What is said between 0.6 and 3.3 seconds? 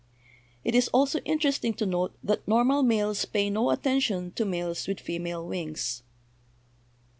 "It is also interesting to note that normal males